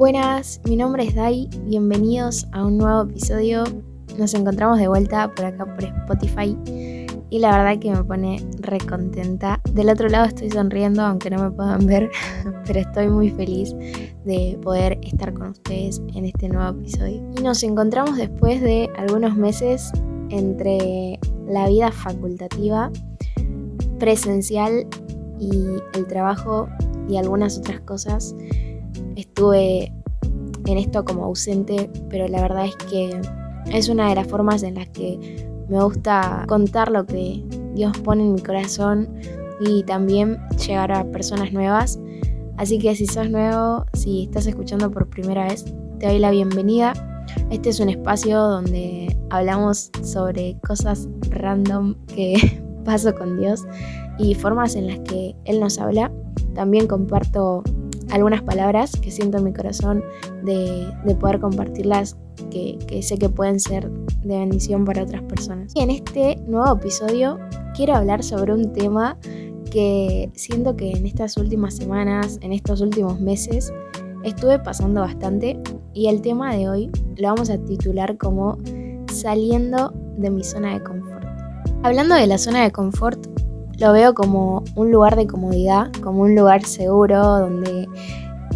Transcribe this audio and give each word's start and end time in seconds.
Buenas, 0.00 0.62
mi 0.64 0.76
nombre 0.76 1.04
es 1.04 1.14
Dai, 1.14 1.46
bienvenidos 1.66 2.48
a 2.52 2.64
un 2.64 2.78
nuevo 2.78 3.02
episodio. 3.02 3.64
Nos 4.16 4.32
encontramos 4.32 4.78
de 4.78 4.88
vuelta 4.88 5.30
por 5.34 5.44
acá 5.44 5.66
por 5.66 5.84
Spotify 5.84 6.56
y 7.28 7.38
la 7.38 7.54
verdad 7.54 7.78
que 7.78 7.90
me 7.90 8.02
pone 8.02 8.42
recontenta. 8.60 9.60
Del 9.74 9.90
otro 9.90 10.08
lado 10.08 10.24
estoy 10.24 10.48
sonriendo 10.48 11.02
aunque 11.02 11.28
no 11.28 11.42
me 11.42 11.50
puedan 11.50 11.84
ver, 11.84 12.10
pero 12.66 12.80
estoy 12.80 13.08
muy 13.08 13.28
feliz 13.28 13.74
de 14.24 14.58
poder 14.62 14.98
estar 15.02 15.34
con 15.34 15.48
ustedes 15.48 16.00
en 16.14 16.24
este 16.24 16.48
nuevo 16.48 16.78
episodio. 16.78 17.22
Y 17.36 17.42
nos 17.42 17.62
encontramos 17.62 18.16
después 18.16 18.62
de 18.62 18.88
algunos 18.96 19.36
meses 19.36 19.92
entre 20.30 21.20
la 21.46 21.68
vida 21.68 21.92
facultativa, 21.92 22.90
presencial 23.98 24.86
y 25.38 25.52
el 25.92 26.06
trabajo 26.06 26.70
y 27.06 27.18
algunas 27.18 27.58
otras 27.58 27.80
cosas. 27.80 28.34
Estuve 29.16 29.92
en 30.66 30.78
esto 30.78 31.04
como 31.04 31.24
ausente, 31.24 31.90
pero 32.08 32.28
la 32.28 32.42
verdad 32.42 32.66
es 32.66 32.76
que 32.76 33.20
es 33.72 33.88
una 33.88 34.08
de 34.08 34.14
las 34.14 34.26
formas 34.26 34.62
en 34.62 34.74
las 34.74 34.88
que 34.88 35.46
me 35.68 35.82
gusta 35.82 36.44
contar 36.48 36.90
lo 36.90 37.06
que 37.06 37.44
Dios 37.74 37.96
pone 37.98 38.24
en 38.24 38.34
mi 38.34 38.40
corazón 38.40 39.08
y 39.60 39.82
también 39.84 40.38
llegar 40.66 40.92
a 40.92 41.04
personas 41.04 41.52
nuevas. 41.52 41.98
Así 42.56 42.78
que 42.78 42.94
si 42.94 43.06
sos 43.06 43.30
nuevo, 43.30 43.86
si 43.94 44.24
estás 44.24 44.46
escuchando 44.46 44.90
por 44.90 45.08
primera 45.08 45.46
vez, 45.46 45.64
te 45.98 46.06
doy 46.06 46.18
la 46.18 46.30
bienvenida. 46.30 46.92
Este 47.50 47.70
es 47.70 47.80
un 47.80 47.88
espacio 47.88 48.38
donde 48.38 49.16
hablamos 49.30 49.90
sobre 50.02 50.58
cosas 50.66 51.08
random 51.30 51.94
que 52.06 52.62
paso 52.84 53.14
con 53.14 53.38
Dios 53.38 53.64
y 54.18 54.34
formas 54.34 54.74
en 54.74 54.88
las 54.88 54.98
que 55.00 55.36
Él 55.44 55.60
nos 55.60 55.78
habla. 55.78 56.12
También 56.54 56.86
comparto 56.86 57.62
algunas 58.12 58.42
palabras 58.42 58.92
que 59.00 59.10
siento 59.10 59.38
en 59.38 59.44
mi 59.44 59.52
corazón 59.52 60.02
de, 60.42 60.92
poder 61.18 61.40
compartirlas, 61.40 62.16
que, 62.50 62.78
que 62.86 63.02
sé 63.02 63.18
que 63.18 63.28
pueden 63.28 63.60
ser 63.60 63.90
de 63.90 64.38
bendición 64.38 64.84
para 64.84 65.02
otras 65.02 65.22
personas. 65.22 65.72
Y 65.74 65.80
en 65.80 65.90
este 65.90 66.36
nuevo 66.46 66.76
episodio 66.76 67.38
quiero 67.74 67.94
hablar 67.94 68.22
sobre 68.22 68.52
un 68.54 68.72
tema 68.72 69.18
que 69.70 70.30
siento 70.34 70.76
que 70.76 70.90
en 70.90 71.06
estas 71.06 71.36
últimas 71.36 71.76
semanas, 71.76 72.38
en 72.42 72.52
estos 72.52 72.80
últimos 72.80 73.20
meses, 73.20 73.72
estuve 74.24 74.58
pasando 74.58 75.00
bastante 75.00 75.60
y 75.94 76.08
el 76.08 76.20
tema 76.20 76.54
de 76.54 76.68
hoy 76.68 76.90
lo 77.16 77.28
vamos 77.28 77.50
a 77.50 77.58
titular 77.58 78.16
como 78.18 78.58
saliendo 79.12 79.92
de 80.18 80.30
mi 80.30 80.44
zona 80.44 80.74
de 80.74 80.82
confort. 80.82 81.24
Hablando 81.82 82.14
de 82.14 82.26
la 82.26 82.38
zona 82.38 82.62
de 82.62 82.70
confort, 82.70 83.26
lo 83.80 83.92
veo 83.92 84.14
como 84.14 84.62
un 84.76 84.92
lugar 84.92 85.16
de 85.16 85.26
comodidad, 85.26 85.90
como 86.02 86.22
un 86.22 86.34
lugar 86.34 86.64
seguro 86.64 87.18
donde 87.40 87.88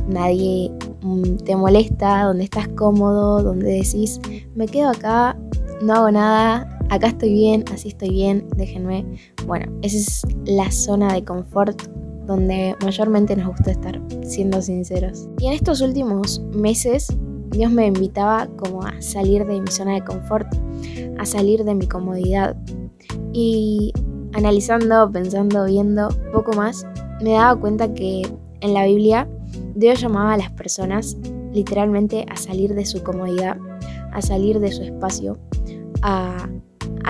nadie 0.07 0.71
mm, 1.01 1.37
te 1.45 1.57
molesta, 1.57 2.25
donde 2.25 2.45
estás 2.45 2.69
cómodo, 2.69 3.43
donde 3.43 3.73
decís, 3.73 4.21
me 4.55 4.67
quedo 4.67 4.91
acá, 4.91 5.37
no 5.83 5.95
hago 5.95 6.11
nada, 6.11 6.79
acá 6.91 7.09
estoy 7.09 7.33
bien, 7.33 7.65
así 7.73 7.89
estoy 7.89 8.11
bien, 8.11 8.47
déjenme. 8.57 9.07
Bueno, 9.47 9.73
esa 9.83 9.97
es 9.97 10.23
la 10.45 10.71
zona 10.71 11.15
de 11.15 11.25
confort 11.25 11.83
donde 12.27 12.75
mayormente 12.83 13.35
nos 13.35 13.49
gusta 13.49 13.71
estar, 13.71 14.01
siendo 14.23 14.61
sinceros. 14.61 15.29
Y 15.39 15.47
en 15.47 15.55
estos 15.55 15.81
últimos 15.81 16.41
meses, 16.55 17.09
Dios 17.51 17.71
me 17.71 17.87
invitaba 17.87 18.47
como 18.59 18.83
a 18.83 19.01
salir 19.01 19.47
de 19.47 19.61
mi 19.61 19.71
zona 19.71 19.95
de 19.95 20.05
confort, 20.05 20.47
a 21.19 21.25
salir 21.25 21.65
de 21.65 21.75
mi 21.75 21.87
comodidad. 21.87 22.57
Y 23.33 23.93
analizando, 24.35 25.11
pensando, 25.11 25.65
viendo 25.65 26.09
poco 26.33 26.53
más, 26.53 26.87
me 27.23 27.33
daba 27.33 27.59
cuenta 27.59 27.95
que 27.95 28.23
en 28.61 28.75
la 28.75 28.85
Biblia 28.85 29.29
Dios 29.75 30.01
llamaba 30.01 30.35
a 30.35 30.37
las 30.37 30.51
personas 30.51 31.17
literalmente 31.53 32.27
a 32.29 32.37
salir 32.37 32.75
de 32.75 32.85
su 32.85 33.03
comodidad, 33.03 33.57
a 34.13 34.21
salir 34.21 34.59
de 34.59 34.73
su 34.73 34.83
espacio, 34.83 35.39
a, 36.03 36.49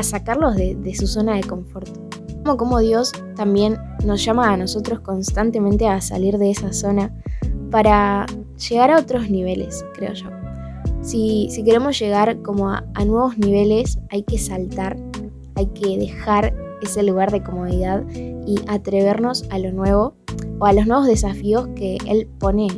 sacarlos 0.02 0.56
de, 0.56 0.94
su 0.94 1.06
zona 1.06 1.36
de 1.36 1.42
confort. 1.42 1.88
Como, 2.44 2.78
Dios 2.80 3.12
también 3.36 3.78
nos 4.04 4.22
llama 4.22 4.52
a 4.52 4.56
nosotros 4.58 5.00
constantemente 5.00 5.88
a 5.88 6.02
salir 6.02 6.36
de 6.36 6.50
esa 6.50 6.74
zona 6.74 7.14
para 7.70 8.26
llegar 8.68 8.90
a 8.90 8.98
otros 8.98 9.30
niveles, 9.30 9.82
creo 9.94 10.12
yo. 10.12 10.28
Si, 11.00 11.48
queremos 11.64 11.98
llegar 11.98 12.42
como 12.42 12.68
a 12.68 13.04
nuevos 13.06 13.38
niveles, 13.38 13.98
hay 14.10 14.24
que 14.24 14.36
saltar, 14.36 14.98
hay 15.54 15.66
que 15.68 15.96
dejar 15.96 16.54
ese 16.84 17.02
lugar 17.02 17.30
de 17.30 17.42
comodidad 17.42 18.04
y 18.14 18.56
atrevernos 18.66 19.44
a 19.50 19.58
lo 19.58 19.72
nuevo 19.72 20.14
o 20.58 20.66
a 20.66 20.72
los 20.72 20.86
nuevos 20.86 21.06
desafíos 21.06 21.68
que 21.74 21.98
Él 22.06 22.28
pone 22.38 22.68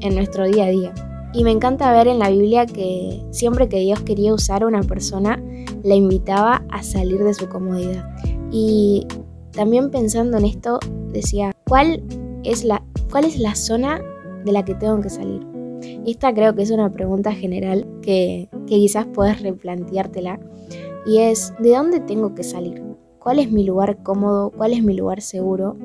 en 0.00 0.14
nuestro 0.14 0.46
día 0.46 0.64
a 0.64 0.70
día. 0.70 0.94
Y 1.32 1.44
me 1.44 1.50
encanta 1.50 1.92
ver 1.92 2.08
en 2.08 2.18
la 2.18 2.30
Biblia 2.30 2.64
que 2.66 3.22
siempre 3.30 3.68
que 3.68 3.80
Dios 3.80 4.00
quería 4.00 4.32
usar 4.32 4.62
a 4.62 4.66
una 4.66 4.82
persona, 4.82 5.42
la 5.82 5.94
invitaba 5.94 6.64
a 6.70 6.82
salir 6.82 7.22
de 7.22 7.34
su 7.34 7.48
comodidad. 7.48 8.08
Y 8.50 9.06
también 9.52 9.90
pensando 9.90 10.38
en 10.38 10.46
esto, 10.46 10.78
decía, 11.12 11.52
¿cuál 11.68 12.02
es 12.42 12.64
la, 12.64 12.82
cuál 13.10 13.24
es 13.24 13.38
la 13.38 13.54
zona 13.54 14.00
de 14.44 14.52
la 14.52 14.64
que 14.64 14.74
tengo 14.74 15.00
que 15.00 15.10
salir? 15.10 15.46
Esta 16.06 16.32
creo 16.32 16.54
que 16.54 16.62
es 16.62 16.70
una 16.70 16.90
pregunta 16.90 17.32
general 17.32 17.86
que, 18.02 18.48
que 18.66 18.76
quizás 18.76 19.06
puedes 19.12 19.42
replanteártela. 19.42 20.40
Y 21.06 21.18
es, 21.18 21.52
¿de 21.60 21.70
dónde 21.70 22.00
tengo 22.00 22.34
que 22.34 22.44
salir? 22.44 22.82
¿Cuál 23.26 23.40
es 23.40 23.50
mi 23.50 23.64
lugar 23.64 24.04
cómodo? 24.04 24.50
¿Cuál 24.50 24.72
es 24.72 24.84
mi 24.84 24.94
lugar 24.94 25.20
seguro? 25.20 25.76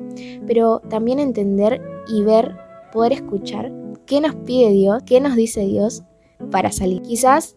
Pero 0.46 0.78
también 0.78 1.18
entender 1.18 1.82
y 2.06 2.22
ver, 2.22 2.56
poder 2.92 3.14
escuchar 3.14 3.72
¿Qué 4.06 4.20
nos 4.20 4.36
pide 4.36 4.70
Dios? 4.70 5.02
¿Qué 5.04 5.20
nos 5.20 5.34
dice 5.34 5.66
Dios 5.66 6.04
para 6.52 6.70
salir? 6.70 7.02
Quizás 7.02 7.56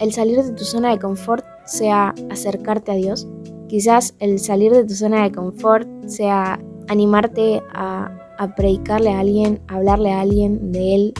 el 0.00 0.12
salir 0.12 0.42
de 0.42 0.52
tu 0.52 0.64
zona 0.64 0.90
de 0.90 0.98
confort 0.98 1.46
sea 1.64 2.14
acercarte 2.28 2.92
a 2.92 2.96
Dios. 2.96 3.26
Quizás 3.68 4.14
el 4.18 4.38
salir 4.38 4.70
de 4.70 4.84
tu 4.84 4.92
zona 4.92 5.22
de 5.22 5.32
confort 5.32 5.88
sea 6.04 6.60
animarte 6.88 7.62
a, 7.72 8.10
predicarle 8.54 9.14
a 9.14 9.20
alguien, 9.20 9.62
hablarle 9.66 10.12
a 10.12 10.20
alguien 10.20 10.72
de 10.72 10.94
Él. 10.94 11.14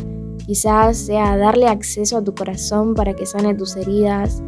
Quizás 0.47 0.99
sea 0.99 1.39
darle 1.39 1.67
acceso 1.67 2.19
a 2.19 2.23
tu 2.23 2.35
corazón 2.35 2.95
para 2.95 3.15
que 3.15 3.25
sane 3.25 3.55
tus 3.55 3.75
heridas. 3.75 4.43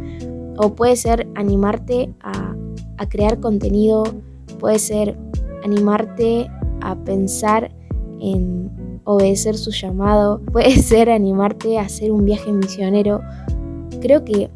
O 0.59 0.75
puede 0.75 0.97
ser 0.97 1.27
animarte 1.35 2.13
a, 2.21 2.44
a 2.99 3.09
crear 3.09 3.41
contenido. 3.41 4.05
Puede 4.59 4.79
ser 4.79 5.17
animarte 5.65 6.49
a 6.81 6.95
pensar 6.97 7.75
en 8.21 9.01
obedecer 9.05 9.57
su 9.57 9.71
llamado, 9.71 10.41
puede 10.53 10.71
ser 10.77 11.11
animarte 11.11 11.79
a 11.79 11.83
hacer 11.83 12.11
un 12.11 12.25
viaje 12.25 12.53
misionero. 12.53 13.21
Creo 14.01 14.25
que 14.25 14.51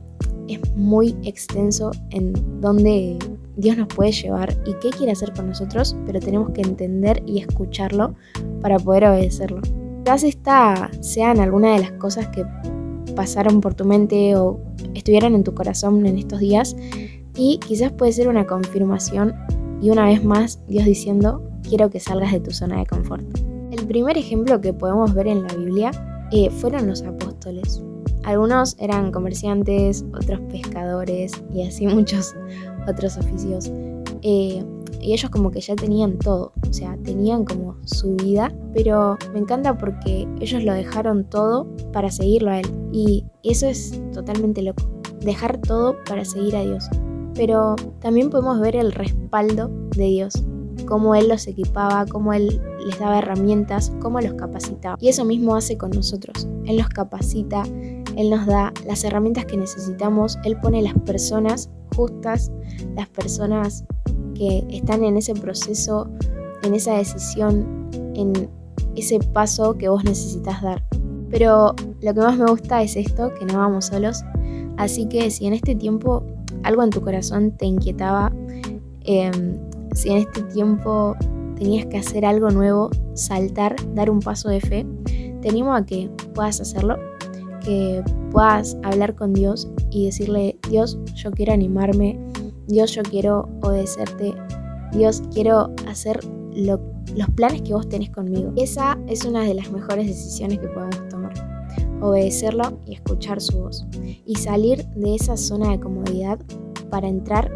es 0.48 0.76
muy 0.76 1.16
extenso 1.22 1.90
en 2.10 2.32
dónde 2.60 3.18
Dios 3.56 3.76
nos 3.76 3.88
puede 3.88 4.12
llevar 4.12 4.56
y 4.66 4.72
qué 4.80 4.90
quiere 4.90 5.12
hacer 5.12 5.32
con 5.32 5.48
nosotros, 5.48 5.96
pero 6.06 6.20
tenemos 6.20 6.50
que 6.50 6.62
entender 6.62 7.22
y 7.26 7.40
escucharlo 7.40 8.14
para 8.60 8.78
poder 8.78 9.06
obedecerlo. 9.06 9.60
Quizás 10.04 10.24
esta 10.24 10.90
sean 11.00 11.40
algunas 11.40 11.76
de 11.76 11.82
las 11.82 11.92
cosas 11.98 12.28
que 12.28 12.44
pasaron 13.14 13.60
por 13.60 13.74
tu 13.74 13.84
mente 13.84 14.36
o 14.36 14.60
estuvieran 14.94 15.34
en 15.34 15.44
tu 15.44 15.54
corazón 15.54 16.06
en 16.06 16.16
estos 16.16 16.38
días 16.38 16.76
y 17.38 17.58
quizás 17.58 17.92
puede 17.92 18.12
ser 18.12 18.28
una 18.28 18.46
confirmación 18.46 19.34
y 19.80 19.90
una 19.90 20.06
vez 20.06 20.24
más 20.24 20.60
Dios 20.66 20.84
diciendo, 20.84 21.42
quiero 21.62 21.88
que 21.88 22.00
salgas 22.00 22.32
de 22.32 22.40
tu 22.40 22.50
zona 22.50 22.78
de 22.78 22.86
confort. 22.86 23.24
El 23.70 23.86
primer 23.86 24.18
ejemplo 24.18 24.60
que 24.60 24.72
podemos 24.72 25.14
ver 25.14 25.28
en 25.28 25.44
la 25.44 25.54
Biblia 25.54 25.90
eh, 26.32 26.50
fueron 26.50 26.88
los 26.88 27.02
apóstoles. 27.02 27.80
Algunos 28.24 28.76
eran 28.80 29.12
comerciantes, 29.12 30.04
otros 30.14 30.40
pescadores 30.50 31.32
y 31.54 31.62
así 31.62 31.86
muchos 31.86 32.34
otros 32.88 33.16
oficios. 33.16 33.70
Eh, 34.22 34.64
y 35.00 35.12
ellos 35.12 35.30
como 35.30 35.52
que 35.52 35.60
ya 35.60 35.76
tenían 35.76 36.18
todo, 36.18 36.52
o 36.68 36.72
sea, 36.72 36.98
tenían 37.04 37.44
como 37.44 37.76
su 37.84 38.16
vida, 38.16 38.52
pero 38.74 39.16
me 39.32 39.38
encanta 39.38 39.78
porque 39.78 40.26
ellos 40.40 40.64
lo 40.64 40.72
dejaron 40.72 41.22
todo 41.22 41.68
para 41.92 42.10
seguirlo 42.10 42.50
a 42.50 42.58
Él. 42.58 42.66
Y 42.92 43.24
eso 43.44 43.68
es 43.68 44.00
totalmente 44.12 44.60
loco, 44.60 44.82
dejar 45.20 45.58
todo 45.58 45.94
para 46.04 46.24
seguir 46.24 46.56
a 46.56 46.64
Dios. 46.64 46.88
Pero 47.38 47.76
también 48.00 48.28
podemos 48.28 48.60
ver 48.60 48.76
el 48.76 48.92
respaldo 48.92 49.70
de 49.96 50.04
Dios 50.04 50.44
cómo 50.88 51.14
Él 51.14 51.28
los 51.28 51.46
equipaba, 51.46 52.06
cómo 52.06 52.32
Él 52.32 52.60
les 52.84 52.98
daba 52.98 53.18
herramientas, 53.18 53.92
cómo 54.00 54.20
los 54.20 54.34
capacitaba. 54.34 54.96
Y 55.00 55.08
eso 55.08 55.24
mismo 55.24 55.54
hace 55.54 55.76
con 55.76 55.90
nosotros. 55.90 56.48
Él 56.64 56.78
nos 56.78 56.88
capacita, 56.88 57.62
Él 58.16 58.30
nos 58.30 58.46
da 58.46 58.72
las 58.86 59.04
herramientas 59.04 59.44
que 59.44 59.56
necesitamos, 59.56 60.38
Él 60.44 60.58
pone 60.60 60.82
las 60.82 60.94
personas 60.94 61.70
justas, 61.94 62.50
las 62.96 63.08
personas 63.08 63.84
que 64.34 64.64
están 64.70 65.04
en 65.04 65.16
ese 65.16 65.34
proceso, 65.34 66.10
en 66.62 66.74
esa 66.74 66.94
decisión, 66.94 67.88
en 68.14 68.50
ese 68.96 69.18
paso 69.18 69.76
que 69.76 69.88
vos 69.88 70.04
necesitas 70.04 70.62
dar. 70.62 70.84
Pero 71.30 71.74
lo 72.00 72.14
que 72.14 72.20
más 72.20 72.38
me 72.38 72.46
gusta 72.46 72.82
es 72.82 72.96
esto, 72.96 73.32
que 73.38 73.44
no 73.44 73.58
vamos 73.58 73.86
solos. 73.86 74.24
Así 74.76 75.06
que 75.06 75.30
si 75.30 75.46
en 75.46 75.52
este 75.52 75.74
tiempo 75.74 76.24
algo 76.62 76.82
en 76.82 76.90
tu 76.90 77.00
corazón 77.00 77.52
te 77.52 77.66
inquietaba, 77.66 78.32
eh, 79.02 79.30
si 79.94 80.10
en 80.10 80.18
este 80.18 80.42
tiempo 80.44 81.16
tenías 81.56 81.86
que 81.86 81.98
hacer 81.98 82.24
algo 82.24 82.50
nuevo, 82.50 82.90
saltar, 83.14 83.74
dar 83.94 84.10
un 84.10 84.20
paso 84.20 84.48
de 84.48 84.60
fe, 84.60 84.86
te 85.42 85.48
animo 85.48 85.74
a 85.74 85.84
que 85.84 86.10
puedas 86.34 86.60
hacerlo, 86.60 86.96
que 87.64 88.02
puedas 88.30 88.76
hablar 88.82 89.14
con 89.14 89.32
Dios 89.32 89.68
y 89.90 90.06
decirle, 90.06 90.58
Dios, 90.68 90.98
yo 91.14 91.30
quiero 91.30 91.52
animarme, 91.52 92.18
Dios, 92.66 92.92
yo 92.92 93.02
quiero 93.02 93.48
obedecerte, 93.62 94.34
Dios, 94.92 95.22
quiero 95.32 95.74
hacer 95.86 96.20
los 96.54 97.30
planes 97.34 97.62
que 97.62 97.72
vos 97.72 97.88
tenés 97.88 98.10
conmigo. 98.10 98.52
Esa 98.56 98.98
es 99.06 99.24
una 99.24 99.42
de 99.42 99.54
las 99.54 99.70
mejores 99.70 100.06
decisiones 100.06 100.58
que 100.58 100.68
podemos 100.68 101.08
tomar. 101.08 101.47
Obedecerlo 102.00 102.78
y 102.86 102.94
escuchar 102.94 103.40
su 103.40 103.58
voz. 103.58 103.86
Y 104.24 104.34
salir 104.36 104.86
de 104.90 105.14
esa 105.14 105.36
zona 105.36 105.70
de 105.70 105.80
comodidad 105.80 106.38
para 106.90 107.08
entrar 107.08 107.50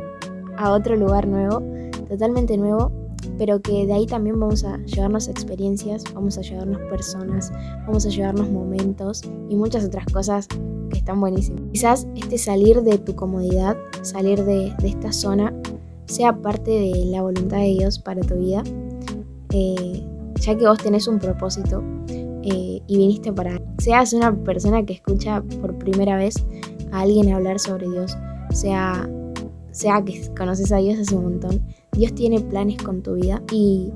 a 0.56 0.72
otro 0.72 0.96
lugar 0.96 1.26
nuevo, 1.26 1.62
totalmente 2.08 2.56
nuevo, 2.56 2.92
pero 3.38 3.60
que 3.60 3.86
de 3.86 3.92
ahí 3.92 4.06
también 4.06 4.38
vamos 4.38 4.64
a 4.64 4.78
llevarnos 4.84 5.28
experiencias, 5.28 6.04
vamos 6.14 6.38
a 6.38 6.42
llevarnos 6.42 6.80
personas, 6.90 7.52
vamos 7.86 8.06
a 8.06 8.08
llevarnos 8.08 8.50
momentos 8.50 9.22
y 9.48 9.56
muchas 9.56 9.84
otras 9.84 10.06
cosas 10.06 10.48
que 10.90 10.98
están 10.98 11.20
buenísimas. 11.20 11.62
Quizás 11.72 12.06
este 12.16 12.38
salir 12.38 12.82
de 12.82 12.98
tu 12.98 13.14
comodidad, 13.14 13.76
salir 14.02 14.44
de, 14.44 14.72
esta 14.84 15.12
zona, 15.12 15.54
sea 16.06 16.36
parte 16.36 16.70
de 16.70 17.04
la 17.06 17.22
voluntad 17.22 17.58
de 17.58 17.74
Dios 17.78 17.98
para 17.98 18.20
tu 18.22 18.34
vida, 18.34 18.62
eh, 19.50 20.04
ya 20.40 20.56
que 20.56 20.66
vos 20.66 20.78
tenés 20.78 21.06
un 21.08 21.18
propósito 21.18 21.82
eh, 22.42 22.80
y 22.86 22.96
viniste 22.96 23.32
para... 23.32 23.60
Seas 23.78 24.12
una 24.12 24.34
persona 24.34 24.84
que 24.84 24.94
escucha 24.94 25.42
por 25.60 25.78
primera 25.78 26.16
vez 26.16 26.34
a 26.92 27.00
alguien 27.00 27.32
hablar 27.32 27.58
sobre 27.58 27.88
Dios, 27.88 28.16
sea, 28.50 29.08
sea 29.70 30.02
que 30.04 30.22
conoces 30.36 30.72
a 30.72 30.78
Dios 30.78 30.98
hace 30.98 31.14
un 31.14 31.24
montón, 31.24 31.62
Dios 31.92 32.14
tiene 32.14 32.40
planes 32.40 32.82
con 32.82 33.02
tu 33.02 33.14
vida 33.14 33.42
y 33.50 33.92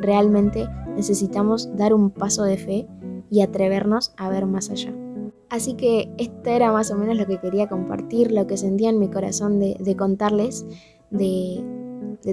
realmente 0.00 0.68
necesitamos 0.96 1.74
dar 1.76 1.94
un 1.94 2.10
paso 2.10 2.44
de 2.44 2.56
fe 2.56 2.88
y 3.30 3.40
atrevernos 3.40 4.12
a 4.16 4.28
ver 4.28 4.46
más 4.46 4.70
allá. 4.70 4.92
Así 5.48 5.74
que 5.74 6.10
esto 6.16 6.50
era 6.50 6.72
más 6.72 6.90
o 6.90 6.96
menos 6.96 7.16
lo 7.16 7.26
que 7.26 7.38
quería 7.38 7.68
compartir, 7.68 8.32
lo 8.32 8.46
que 8.46 8.56
sentía 8.56 8.88
en 8.88 8.98
mi 8.98 9.08
corazón 9.08 9.60
de, 9.60 9.96
contarles, 9.96 10.64
de, 11.10 11.62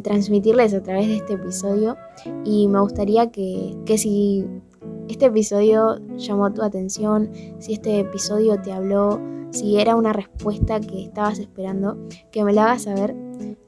transmitirles 0.02 0.74
a 0.74 0.82
través 0.82 1.08
de 1.08 1.18
este 1.18 1.34
episodio. 1.34 1.98
Y 2.46 2.70
me 2.70 2.80
gustaría 2.80 3.30
que, 3.30 3.76
que 3.86 3.98
si 3.98 4.46
este 5.10 5.26
episodio 5.26 6.00
llamó 6.18 6.54
tu 6.54 6.62
atención, 6.62 7.32
si 7.60 7.74
este 7.74 8.00
episodio 8.00 8.62
te 8.62 8.72
habló, 8.72 9.20
si 9.52 9.80
era 9.80 9.96
una 9.96 10.14
respuesta 10.14 10.80
que 10.80 11.04
estabas 11.04 11.40
esperando, 11.40 11.98
que 12.32 12.44
me 12.44 12.54
la 12.54 12.66
hagas 12.66 12.84
saber, 12.84 13.16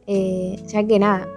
eh, 0.05 0.61
ya 0.67 0.85
que 0.85 0.99
nada, 0.99 1.27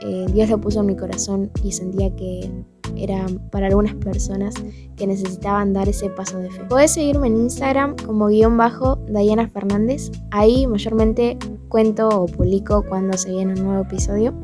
eh, 0.00 0.26
Dios 0.32 0.50
lo 0.50 0.60
puso 0.60 0.80
en 0.80 0.86
mi 0.86 0.96
corazón 0.96 1.50
y 1.62 1.72
sentía 1.72 2.14
que 2.14 2.50
era 2.96 3.26
para 3.50 3.68
algunas 3.68 3.94
personas 3.94 4.54
que 4.96 5.06
necesitaban 5.06 5.72
dar 5.72 5.88
ese 5.88 6.10
paso 6.10 6.38
de 6.38 6.50
fe. 6.50 6.62
Puedes 6.68 6.92
seguirme 6.92 7.28
en 7.28 7.36
Instagram 7.38 7.96
como 8.04 8.26
guion 8.26 8.56
bajo 8.56 8.96
Diana 9.06 9.48
Fernández. 9.48 10.10
Ahí 10.30 10.66
mayormente 10.66 11.38
cuento 11.68 12.08
o 12.08 12.26
publico 12.26 12.84
cuando 12.86 13.16
se 13.16 13.30
viene 13.30 13.54
un 13.54 13.64
nuevo 13.64 13.82
episodio. 13.84 14.34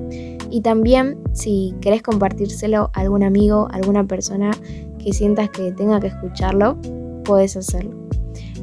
Y 0.51 0.61
también 0.61 1.19
si 1.33 1.75
querés 1.81 2.03
compartírselo 2.03 2.91
a 2.95 3.01
algún 3.01 3.23
amigo, 3.23 3.69
alguna 3.71 4.05
persona 4.05 4.51
que 4.99 5.13
sientas 5.13 5.51
que 5.51 5.73
tenga 5.73 6.01
que 6.01 6.09
escucharlo, 6.09 6.77
puedes 7.25 7.57
hacerlo. 7.57 7.95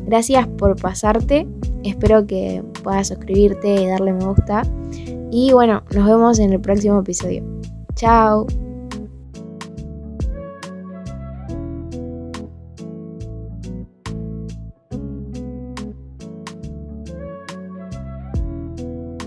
Gracias 0.06 0.48
por 0.48 0.80
pasarte. 0.80 1.48
Espero 1.84 2.26
que 2.26 2.64
puedas 2.84 3.08
suscribirte 3.08 3.82
y 3.82 3.88
darle 3.88 4.14
me 4.14 4.26
gusta. 4.26 4.64
Y 5.32 5.52
bueno, 5.54 5.84
nos 5.94 6.06
vemos 6.06 6.40
en 6.40 6.54
el 6.54 6.62
próximo 6.62 7.00
episodio. 7.00 7.44
Chao. 7.96 8.46